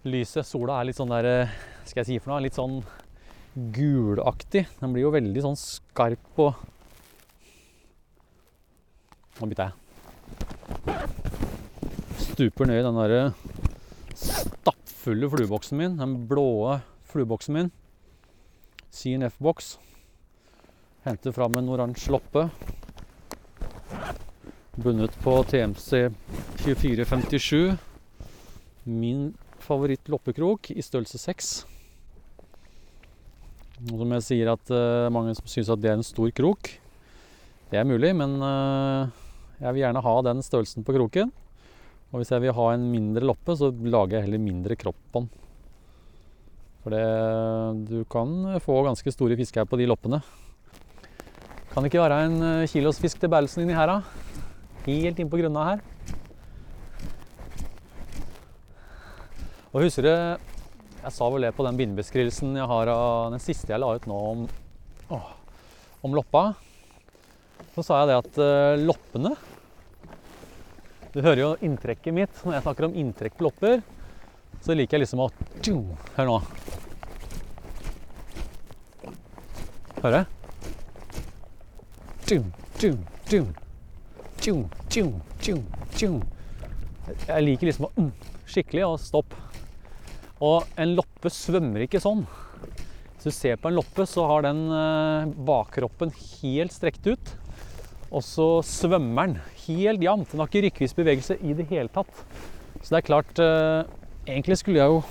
[0.08, 0.44] lyset.
[0.48, 1.52] Sola er litt sånn der
[1.88, 2.44] Skal jeg si for noe?
[2.44, 2.82] Litt sånn
[3.56, 4.66] gulaktig.
[4.82, 6.66] Den blir jo veldig sånn skarp og
[9.38, 9.74] Nå bytter jeg.
[12.24, 13.20] Stuper ned i den derre
[14.18, 15.98] stappfulle flueboksen min.
[16.00, 16.80] Den blå
[17.12, 17.70] flueboksen min.
[18.90, 19.76] CNF-boks.
[21.06, 22.48] Henter fram en oransje loppe.
[24.78, 26.12] Bundet på TMC
[26.62, 27.78] 2457.
[28.84, 29.32] Min
[29.66, 31.48] favoritt-loppekrok i størrelse 6.
[33.88, 36.70] Og som jeg sier at uh, mange som syns at det er en stor krok.
[37.72, 39.10] Det er mulig, men uh,
[39.58, 41.34] jeg vil gjerne ha den størrelsen på kroken.
[42.12, 45.24] Og hvis jeg vil ha en mindre loppe, så lager jeg heller mindre kropp på
[45.24, 45.32] den.
[46.86, 47.04] For det,
[47.90, 50.22] du kan få ganske store fisker på de loppene.
[51.74, 54.27] Kan det ikke være en kilos fisk til bærelsen inni her, da?
[54.88, 55.82] Helt inn på grunna her.
[59.74, 63.74] Og husker du Jeg sa vel det på den bindebeskrivelsen jeg har av den siste
[63.74, 64.48] jeg la ut nå om,
[65.12, 65.20] å,
[66.08, 66.46] om loppa.
[67.76, 69.36] Så sa jeg det at uh, loppene
[71.14, 73.84] Du hører jo inntrekket mitt når jeg snakker om inntrekk på lopper.
[74.64, 75.84] Så liker jeg liksom å tjum,
[76.16, 76.40] Hør nå.
[80.02, 80.36] Hører du?
[82.28, 83.56] Tjum, tjum, tjung.
[84.48, 85.10] Tjung, tjung,
[85.44, 86.22] tjung, tjung.
[87.28, 88.12] Jeg liker liksom å mm,
[88.48, 89.34] skikkelig og stopp.
[90.40, 92.22] Og en loppe svømmer ikke sånn.
[92.62, 97.34] Hvis du ser på en loppe, så har den eh, bakkroppen helt strekt ut.
[98.08, 100.32] Og så svømmer den helt jevnt.
[100.32, 102.24] Den har ikke rykkvis bevegelse i det hele tatt.
[102.78, 103.84] Så det er klart eh,
[104.32, 105.04] Egentlig skulle jeg jo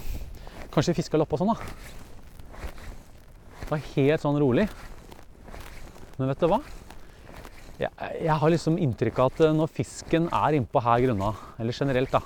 [0.72, 2.64] kanskje fiska loppa sånn, da.
[3.60, 4.64] Det var helt sånn rolig.
[6.16, 6.62] Men vet du hva?
[7.76, 7.92] Jeg,
[8.24, 12.14] jeg har liksom inntrykk av at eh, når fisken er innpå her grunna, eller generelt,
[12.14, 12.22] da,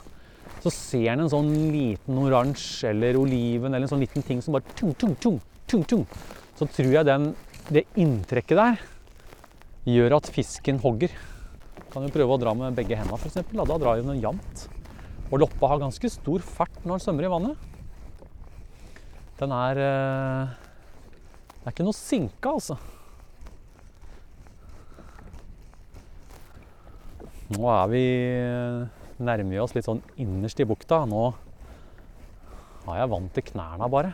[0.61, 4.55] så ser den en sånn liten oransje eller oliven eller en sånn liten ting som
[4.55, 6.05] bare tung, tung, tung, tung, tung.
[6.59, 7.31] Så tror jeg den,
[7.73, 8.83] det inntrekket der
[9.89, 11.15] gjør at fisken hogger.
[11.91, 13.41] Kan jo prøve å dra med begge hendene, f.eks.
[13.51, 14.69] Da drar den jevnt.
[15.31, 17.67] Og loppa har ganske stor fart når den svømmer i vannet.
[19.41, 20.57] Den er eh,
[21.57, 22.77] Det er ikke noe sinke, altså.
[27.51, 28.05] Nå er vi
[29.21, 31.03] nærmer vi oss litt sånn innerst i bukta.
[31.09, 31.33] Nå
[32.87, 34.13] har jeg vann til knærne bare.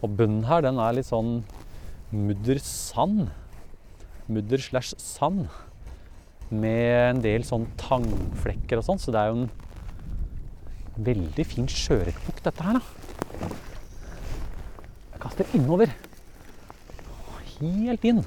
[0.00, 1.44] Og bunnen her, den er litt sånn
[2.10, 3.28] mudder-sand.
[4.30, 5.46] Mudder slash sand.
[6.50, 12.42] Med en del sånn tangflekker og sånn, så det er jo en veldig fin sjøørretbukt,
[12.42, 13.50] dette her, da.
[15.14, 15.94] Jeg kaster innover.
[17.60, 18.24] Helt inn.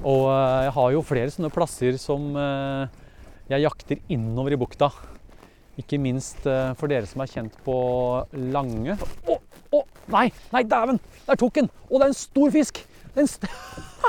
[0.00, 2.88] Og eh, jeg har jo flere sånne plasser som eh,
[3.50, 4.88] jeg jakter innover i bukta.
[5.80, 7.76] Ikke minst eh, for dere som er kjent på
[8.54, 8.96] Lange.
[9.28, 9.36] Å,
[9.76, 9.82] å,
[10.14, 10.30] nei!
[10.54, 11.00] Nei, dæven!
[11.26, 11.68] Der tok den!
[11.88, 12.80] Å, det er en stor fisk!
[13.10, 13.44] Er st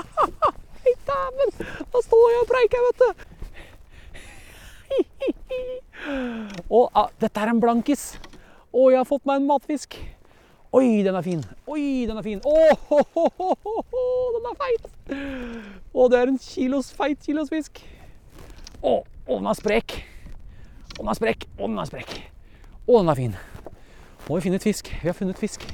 [0.81, 1.53] Nei, dæven!
[1.91, 3.27] Da står jeg og preiker, vet du.
[6.77, 8.13] Å, ah, dette er en blankis.
[8.71, 9.99] Å, jeg har fått meg en matfisk.
[10.71, 11.41] Oi, den er fin.
[11.67, 12.39] Oi, den er fin.
[12.47, 12.51] Å,
[12.87, 12.99] ho,
[14.37, 14.85] den er feit.
[15.91, 17.81] Å, det er en kilos feit kilosfisk.
[18.79, 19.97] Å, å, den er sprek.
[20.95, 21.43] Å, den er sprek.
[21.57, 22.15] Å, den er sprek.
[22.85, 23.35] Å, den er fin.
[24.29, 24.93] Må vi finne et fisk.
[25.01, 25.67] Vi har funnet fisk.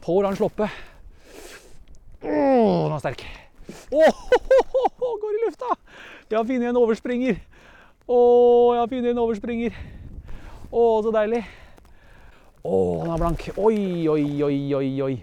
[0.00, 0.70] På oransje loppe.
[2.24, 3.28] Å, den er sterk.
[3.92, 5.76] Å, går i lufta.
[6.30, 7.44] Jeg har funnet en overspringer.
[8.08, 8.18] Å,
[8.72, 9.76] jeg har funnet en overspringer.
[10.72, 11.44] Å, så deilig.
[12.66, 13.44] Å, han er blank.
[13.56, 15.14] Oi, oi, oi, oi, oi.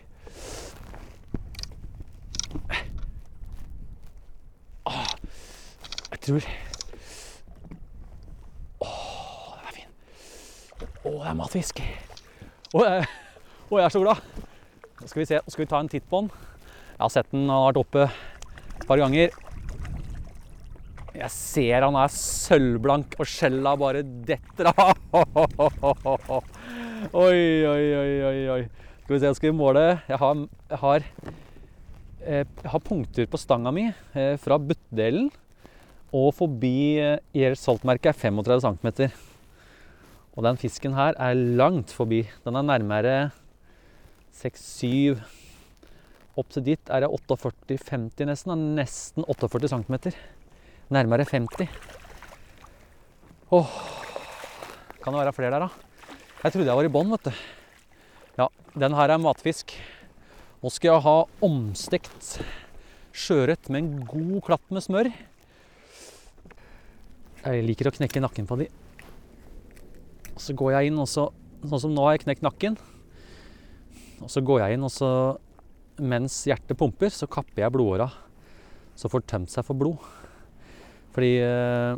[4.85, 5.11] Ah,
[6.13, 6.47] jeg tror
[8.79, 8.89] Å,
[9.51, 9.91] den er fin.
[10.79, 11.81] Å, det er matfisk.
[12.71, 13.07] Å, jeg,
[13.75, 14.23] jeg er så glad.
[15.01, 16.31] Nå skal vi se, skal vi ta en titt på den.
[16.95, 19.35] Jeg har sett den, han har vært oppe et par ganger.
[21.15, 24.95] Jeg ser han er sølvblank, og skjella bare detter av.
[27.13, 28.61] Oi, oi, oi, oi, oi.
[29.03, 29.81] Skal vi se, skal vi måle.
[30.09, 30.39] Jeg har,
[30.71, 31.03] jeg har,
[32.23, 35.27] eh, jeg har punkter på stanga mi eh, fra buttdelen
[36.15, 39.13] og forbi eh, IR saltmerket er 35 cm.
[40.33, 42.23] Og den fisken her er langt forbi.
[42.47, 43.15] Den er nærmere
[44.41, 45.21] 6-7
[46.35, 48.69] Opp til dit er det 48-50 nesten.
[48.75, 50.11] Nesten 48 cm.
[50.91, 51.69] Nærmere 50.
[53.55, 53.81] Åh.
[54.99, 55.84] Kan det være flere der, da?
[56.43, 57.43] Jeg trodde jeg var i bånn, vet du.
[58.35, 59.71] Ja, den her er matfisk.
[60.61, 62.35] Nå skal jeg ha omstekt
[63.15, 65.09] sjøørret med en god klatt med smør.
[67.45, 68.67] Jeg liker å knekke nakken på de.
[70.41, 71.29] Så går jeg inn, og så
[71.65, 72.75] Sånn som nå har jeg knekt nakken.
[74.21, 75.07] Og så går jeg inn, og så
[75.97, 78.05] mens hjertet pumper, så kapper jeg blodåra.
[78.93, 80.03] Så får tømt seg for blod.
[81.15, 81.95] Fordi eh,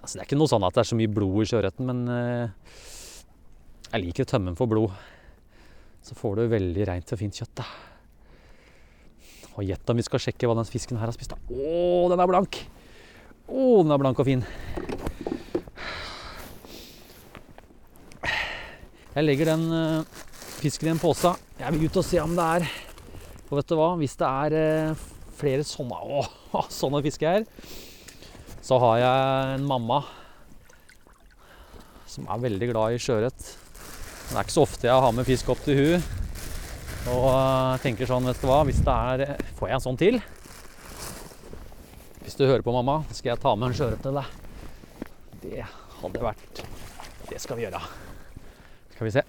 [0.00, 2.00] altså Det er ikke noe sånn at det er så mye blod i sjøørreten, men
[2.14, 2.80] eh,
[3.90, 4.92] jeg liker å tømme den for blod.
[6.06, 7.60] Så får du veldig reint og fint kjøtt.
[7.60, 7.66] da.
[9.58, 11.34] Og gjett om vi skal sjekke hva den fisken her har spist.
[11.34, 11.38] da.
[11.50, 12.60] Å, den er blank!
[13.50, 14.44] Å, den er blank og fin.
[19.10, 20.20] Jeg legger den eh,
[20.62, 21.34] fisken i en pose.
[21.58, 22.68] Jeg vil ut og se om det er
[23.50, 23.88] Og vet du hva?
[23.98, 25.02] Hvis det er eh,
[25.34, 26.22] flere sånne, å,
[26.80, 27.48] sånne fisker her,
[28.62, 30.04] så har jeg en mamma
[32.10, 33.50] som er veldig glad i sjøørret.
[34.30, 36.02] Det er ikke så ofte jeg har med fisk opp til hun.
[37.10, 40.20] Og jeg tenker sånn, vet du hva, hvis det er Får jeg en sånn til?
[42.22, 44.28] Hvis du hører på, mamma, skal jeg ta med en sjøørret til deg.
[45.42, 46.62] Det hadde vært
[47.26, 47.82] Det skal vi gjøre.
[48.94, 49.26] Skal vi se.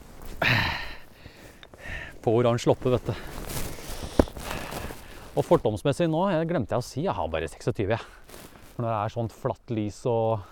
[2.21, 4.21] På oransje loppe, vet du.
[5.31, 7.89] Og fordomsmessig nå, jeg glemte jeg å si, jeg har bare 26.
[7.89, 8.37] jeg.
[8.75, 10.45] For når det er sånt flatt lys og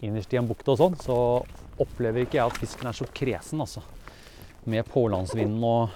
[0.00, 1.16] innerst i en bukt og sånn, så
[1.80, 3.82] opplever ikke jeg at fisken er så kresen, altså.
[4.70, 5.88] Med pålandsvinden og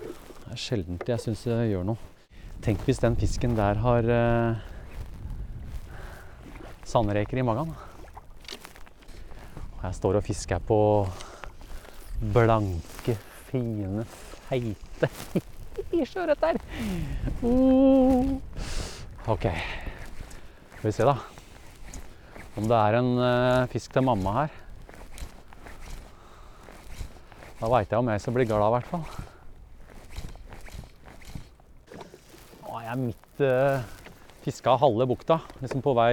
[0.00, 2.08] Det er sjelden jeg syns det gjør noe.
[2.60, 4.58] Tenk hvis den fisken der har eh,
[6.84, 7.70] sandreker i magen.
[9.78, 10.80] Og jeg står og fisker på
[12.34, 13.16] blanke,
[13.48, 14.04] fine,
[14.50, 15.08] feite
[16.10, 16.60] sjøørret der.
[17.42, 18.36] Uh.
[19.26, 19.46] OK.
[20.80, 21.39] Skal vi se, da.
[22.60, 24.56] Om det er en eh, fisk til mamma her.
[27.56, 29.06] Da veit jeg om jeg skal bli glad, i hvert fall.
[32.60, 33.80] Nå er jeg midt uh,
[34.44, 35.40] fiska halve bukta.
[35.64, 36.12] Liksom på vei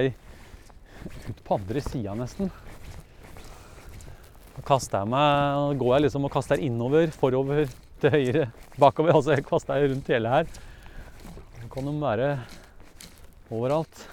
[1.28, 2.48] ut på andre sida, nesten.
[4.56, 7.68] Da kaster jeg meg, går jeg liksom og kaster innover, forover,
[8.00, 9.18] til høyre, bakover.
[9.20, 10.54] Altså jeg kaster rundt hele her.
[11.60, 12.36] Så kan de være
[13.52, 14.08] overalt.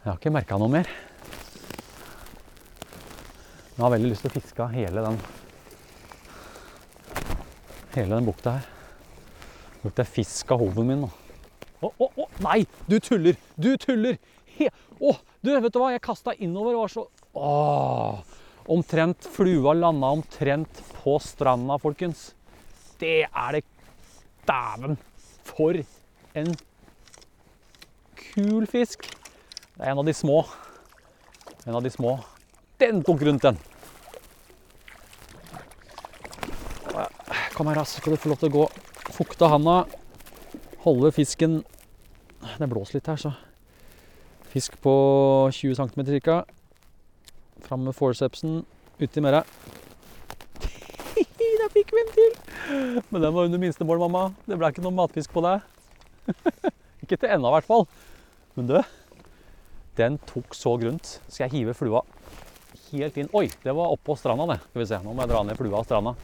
[0.00, 0.88] Jeg har ikke merka noe mer.
[3.74, 5.18] Jeg har veldig lyst til å fiske av hele den
[7.92, 8.68] hele den bukta her.
[9.84, 11.10] Lukter fisk av hoven min nå.
[11.80, 12.26] Å, å, å!
[12.44, 12.62] Nei!
[12.88, 13.36] Du tuller!
[13.60, 14.16] Du tuller!
[14.56, 15.92] He å, du, vet du hva?
[15.92, 17.06] Jeg kasta innover og var så
[17.40, 18.24] Åh!
[18.72, 22.30] Omtrent Flua landa omtrent på stranda, folkens.
[23.00, 23.64] Det er det
[24.48, 24.96] Dæven!
[25.44, 25.80] For
[26.40, 26.54] en
[28.16, 29.10] kul fisk.
[29.80, 30.42] Det er en av de små.
[31.64, 32.18] En av de små.
[32.76, 33.56] Den tok rundt, den.
[37.54, 38.66] Kom her, så Skal du få lov til å gå
[39.16, 39.86] fukte handa.
[40.84, 41.62] Holde fisken
[42.58, 43.32] Det blåser litt her, så.
[44.52, 44.94] Fisk på
[45.48, 46.44] 20 cm ca.
[47.64, 48.66] Fram med forcepsen.
[49.00, 49.44] Uti med deg.
[51.16, 52.40] Der fikk vi en til!
[53.08, 54.28] Men den var under minstemål, mamma.
[54.44, 55.64] Det ble ikke noe matfisk på deg.
[57.06, 57.88] ikke til ennå, i hvert fall.
[58.60, 58.82] Men du,
[59.98, 61.18] den tok så grunt.
[61.28, 62.04] Skal jeg hive flua
[62.90, 64.58] helt inn Oi, det var oppå stranda, det.
[64.70, 65.00] Skal vi se.
[65.04, 66.14] Nå må jeg dra ned flua av stranda.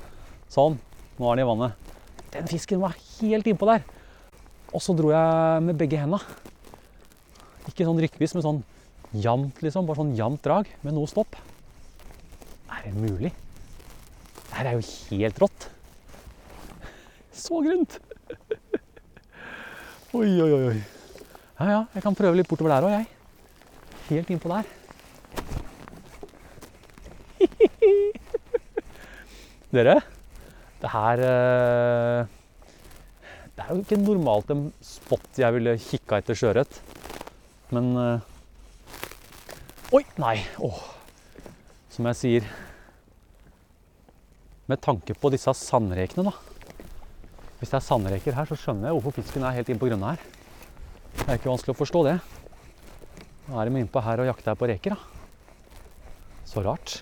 [0.53, 0.79] Sånn.
[1.17, 1.93] Nå er den i vannet.
[2.35, 3.85] Den fisken var helt innpå der.
[4.75, 6.21] Og så dro jeg med begge henda.
[7.67, 8.63] Ikke sånn rykkvis, men sånn
[9.17, 9.87] jevnt, liksom.
[9.89, 11.39] Bare sånn jevnt drag med noe stopp.
[12.73, 13.33] Er det mulig?
[14.47, 15.71] Det her er jo helt rått.
[17.37, 17.99] Så grunt.
[20.17, 20.79] Oi, oi, oi.
[21.59, 23.16] Ja, ja, jeg kan prøve litt bortover der òg, jeg.
[24.07, 24.67] Helt innpå der.
[29.77, 29.97] Dere,
[30.81, 32.27] det her eh,
[33.57, 36.73] Det er jo ikke normalt en spot jeg ville kikka etter sjøørret.
[37.75, 40.05] Men eh, Oi!
[40.23, 40.37] Nei.
[40.63, 40.81] Åh.
[41.95, 42.43] Som jeg sier
[44.71, 46.35] Med tanke på disse sandrekene, da.
[47.59, 50.15] Hvis det er sandreker her, så skjønner jeg hvorfor fisken er helt inn på grunna
[50.15, 50.25] her.
[51.17, 52.17] Det er ikke vanskelig å forstå det.
[53.47, 55.77] Nå er de innpå her og jakter på reker, da.
[56.47, 57.01] Så rart.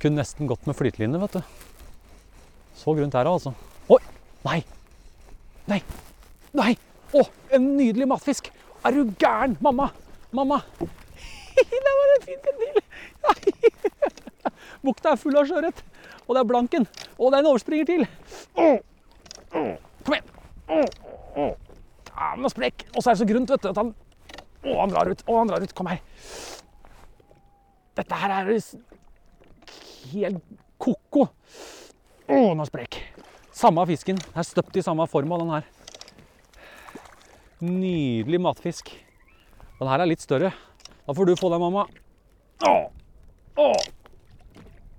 [0.00, 1.42] Kunne nesten gått med flyteline, vet du.
[2.78, 3.52] Så grunt er det, altså.
[3.92, 4.00] Oi!
[4.46, 4.60] Nei!
[5.68, 5.80] Nei!
[6.56, 6.72] Nei!
[7.12, 7.24] Å,
[7.56, 8.48] en nydelig matfisk!
[8.86, 9.58] Er du gæren?
[9.60, 9.90] Mamma!
[10.32, 10.62] Mamma!
[11.58, 12.82] Der var det fint en til!
[13.26, 13.38] Nei.
[14.86, 15.82] Bukta er full av sjøørret.
[16.28, 16.88] Og det er blanken.
[17.18, 18.06] Og det er en overspringer til.
[19.52, 21.66] Kom igjen!
[22.18, 22.82] Ja, men sprek!
[22.96, 23.94] Og så er det så grunt, vet du, at han
[24.66, 25.20] Å, han drar ut.
[25.22, 25.72] Å, han drar ut.
[25.78, 26.00] Kom her.
[27.98, 28.48] Dette her er
[30.10, 30.40] helt
[30.82, 31.28] ko-ko.
[32.26, 32.98] Å, den er sprek.
[33.54, 34.18] Samme fisken.
[34.18, 35.68] Den er støpt i samme form av den her.
[37.62, 38.90] Nydelig matfisk.
[39.78, 40.50] Den her er litt større.
[41.06, 41.86] Da får du få deg, mamma.
[42.66, 42.74] Å!
[43.62, 43.68] Å!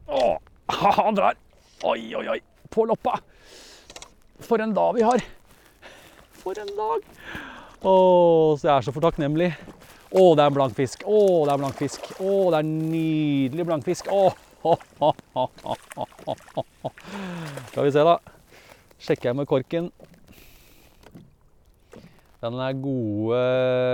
[0.07, 0.23] Å!
[1.03, 1.35] Han drar.
[1.83, 2.39] Oi, oi, oi.
[2.71, 3.19] På loppa.
[4.43, 5.23] For en dag vi har.
[6.39, 7.07] For en dag.
[7.79, 7.93] Å,
[8.59, 9.53] så jeg er så for takknemlig.
[10.09, 11.03] Å, det er en blank fisk.
[11.05, 12.07] Å, det er blank fisk.
[12.17, 14.09] Å, det er nydelig blank fisk.
[14.09, 14.33] Å.
[17.69, 18.17] Skal vi se, da.
[18.99, 19.91] Sjekker jeg med korken.
[22.39, 23.39] Den er gode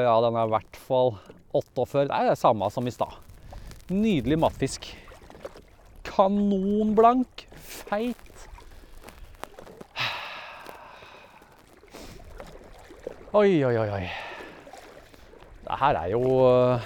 [0.06, 1.16] Ja, den er i hvert fall
[1.54, 2.06] 48.
[2.06, 3.14] Det er det samme som i stad.
[3.89, 4.88] Nydelig matfisk.
[6.06, 7.46] Kanonblank.
[7.66, 8.24] Feit.
[13.36, 14.06] Oi, oi, oi.
[15.66, 16.86] Det her er jo øh,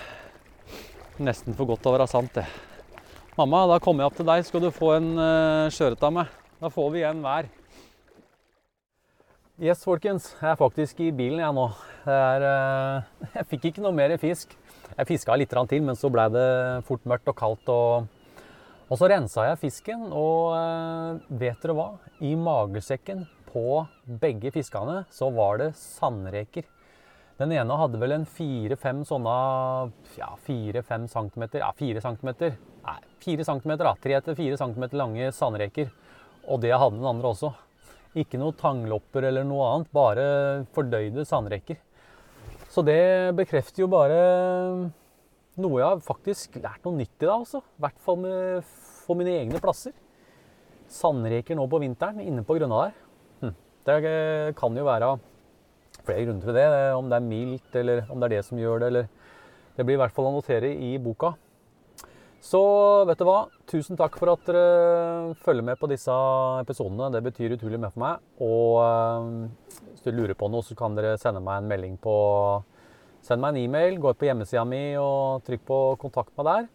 [1.22, 2.45] nesten for godt til å være sant, det.
[3.38, 4.47] Mamma, da kommer jeg opp til deg.
[4.47, 6.32] Skal du få en uh, sjøørret av meg?
[6.58, 7.52] Da får vi en hver.
[9.62, 10.32] Yes, folkens.
[10.39, 11.70] Jeg er faktisk i bilen jeg nå.
[12.18, 14.58] Er, øh, jeg fikk ikke noe mer fisk.
[14.95, 16.50] Jeg fiska litt til, men så ble det
[16.89, 17.70] fort mørkt og kaldt.
[17.70, 18.10] Og,
[18.89, 21.91] og så rensa jeg fisken, og vet dere hva?
[22.26, 23.82] I magesekken på
[24.22, 26.68] begge fiskene så var det sandreker.
[27.39, 29.34] Den ene hadde vel en fire-fem sånne
[30.20, 32.58] ja, fire-fem centimeter Ja, fire centimeter.
[32.84, 33.93] Nei, fire centimeter, da.
[34.04, 35.88] Tre til fire centimeter lange sandreker.
[36.52, 37.54] Og det hadde den andre også.
[38.20, 40.26] Ikke noe tanglopper eller noe annet, bare
[40.76, 41.80] fordøyde sandreker.
[42.70, 44.20] Så det bekrefter jo bare
[45.60, 47.64] noe jeg har faktisk lært noe nytt i dag, altså.
[47.64, 48.26] I hvert fall
[49.08, 49.95] på mine egne plasser.
[50.91, 53.06] Sandreker nå på vinteren inne på grønna der.
[53.89, 55.11] Det kan jo være
[56.05, 56.69] flere grunner til det.
[56.95, 58.87] Om det er mildt, eller om det er det som gjør det.
[58.87, 59.07] eller
[59.77, 61.33] Det blir i hvert fall å notere i boka.
[62.39, 62.59] Så
[63.03, 66.13] vet du hva, tusen takk for at dere følger med på disse
[66.61, 67.09] episodene.
[67.11, 68.21] Det betyr utrolig mye for meg.
[68.39, 72.15] Og eh, hvis du lurer på noe, så kan dere sende meg en melding på
[73.19, 73.97] Send meg en e-mail.
[73.99, 76.69] Gå på hjemmesida mi og trykk på 'kontakt meg' der.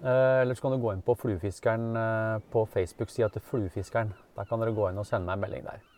[0.00, 4.14] Eh, eller så kan du gå inn på Fluefiskeren eh, på Facebook-sida til Fluefiskeren.
[4.36, 5.89] Der kan dere gå inn og sende meg en melding der.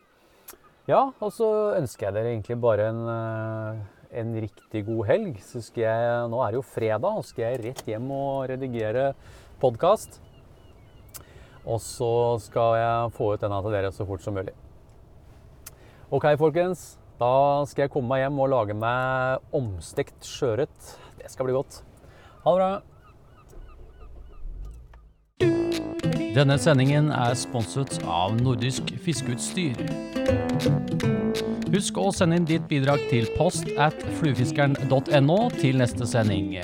[0.91, 1.47] Ja, og så
[1.79, 3.03] ønsker jeg dere egentlig bare en,
[4.19, 5.39] en riktig god helg.
[5.47, 9.13] Så skal jeg, nå er det jo fredag, og skal jeg rett hjem og redigere
[9.63, 10.19] podkast.
[11.63, 14.55] Og så skal jeg få ut denne til dere så fort som mulig.
[16.11, 16.97] OK, folkens.
[17.23, 20.97] Da skal jeg komme meg hjem og lage meg omstekt sjøørret.
[21.21, 21.85] Det skal bli godt.
[22.43, 22.73] Ha det bra.
[26.33, 30.42] Denne sendingen er sponset av Nordisk fiskeutstyr.
[31.73, 36.59] Husk å sende inn ditt bidrag til post at fluefiskeren.no til neste sending.